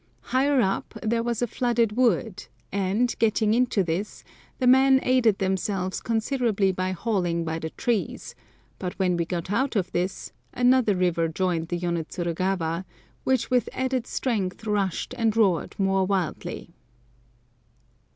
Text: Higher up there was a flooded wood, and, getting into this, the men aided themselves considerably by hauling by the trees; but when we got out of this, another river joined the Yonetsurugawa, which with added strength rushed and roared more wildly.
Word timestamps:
Higher 0.21 0.61
up 0.61 0.97
there 1.03 1.21
was 1.21 1.43
a 1.43 1.47
flooded 1.47 1.91
wood, 1.95 2.47
and, 2.71 3.15
getting 3.19 3.53
into 3.53 3.83
this, 3.83 4.23
the 4.57 4.65
men 4.65 4.99
aided 5.03 5.37
themselves 5.37 6.01
considerably 6.01 6.71
by 6.71 6.91
hauling 6.91 7.45
by 7.45 7.59
the 7.59 7.69
trees; 7.69 8.33
but 8.79 8.97
when 8.97 9.15
we 9.15 9.25
got 9.25 9.51
out 9.51 9.75
of 9.75 9.91
this, 9.91 10.31
another 10.55 10.95
river 10.95 11.27
joined 11.27 11.67
the 11.67 11.77
Yonetsurugawa, 11.77 12.83
which 13.25 13.51
with 13.51 13.69
added 13.73 14.07
strength 14.07 14.65
rushed 14.65 15.13
and 15.19 15.37
roared 15.37 15.75
more 15.77 16.03
wildly. 16.03 16.73